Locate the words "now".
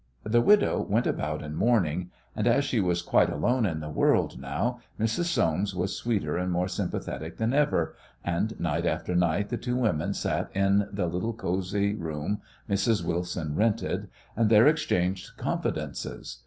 4.39-4.79